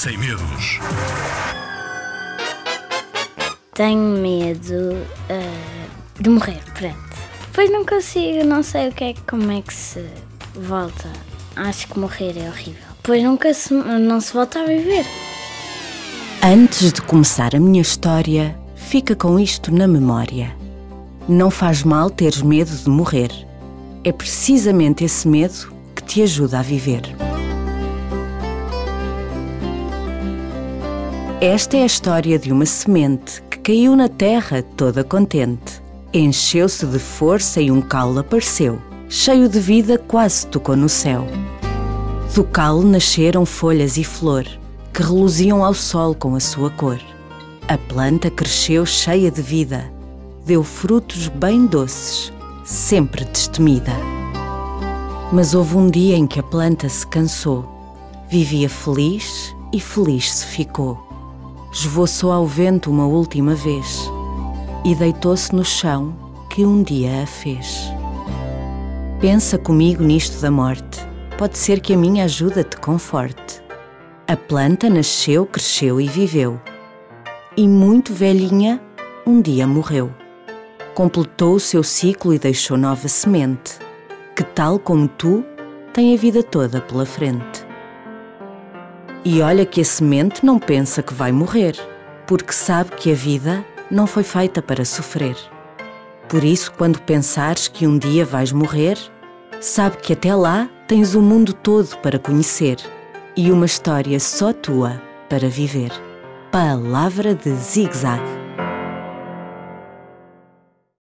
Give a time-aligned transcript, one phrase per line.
[0.00, 0.80] sem medos.
[3.74, 6.96] Tenho medo uh, de morrer, pronto.
[7.52, 10.02] Pois não consigo, não sei o que é, como é que se
[10.54, 11.10] volta.
[11.54, 12.82] Acho que morrer é horrível.
[13.02, 15.04] Pois nunca se, não se volta a viver.
[16.42, 20.56] Antes de começar a minha história, fica com isto na memória.
[21.28, 23.30] Não faz mal teres medo de morrer.
[24.02, 27.02] É precisamente esse medo que te ajuda a viver.
[31.40, 35.80] Esta é a história de uma semente que caiu na terra toda contente.
[36.12, 38.78] Encheu-se de força e um caule apareceu.
[39.08, 41.26] Cheio de vida, quase tocou no céu.
[42.34, 44.44] Do caule nasceram folhas e flor,
[44.92, 47.00] que reluziam ao sol com a sua cor.
[47.66, 49.90] A planta cresceu cheia de vida,
[50.44, 52.30] deu frutos bem doces,
[52.66, 53.96] sempre destemida.
[55.32, 57.64] Mas houve um dia em que a planta se cansou.
[58.28, 61.09] Vivia feliz e feliz se ficou.
[61.72, 64.10] Esvoaçou ao vento uma última vez
[64.84, 66.16] e deitou-se no chão
[66.50, 67.88] que um dia a fez.
[69.20, 70.98] Pensa comigo nisto da morte.
[71.38, 73.62] Pode ser que a minha ajuda te conforte.
[74.26, 76.60] A planta nasceu, cresceu e viveu.
[77.56, 78.80] E muito velhinha,
[79.24, 80.12] um dia morreu.
[80.92, 83.78] Completou o seu ciclo e deixou nova semente,
[84.34, 85.44] que tal como tu,
[85.92, 87.59] tem a vida toda pela frente.
[89.24, 91.76] E olha que a semente não pensa que vai morrer,
[92.26, 95.36] porque sabe que a vida não foi feita para sofrer.
[96.28, 98.96] Por isso, quando pensares que um dia vais morrer,
[99.60, 102.78] sabe que até lá tens o mundo todo para conhecer
[103.36, 105.90] e uma história só tua para viver.
[106.50, 108.39] Palavra de zigzag.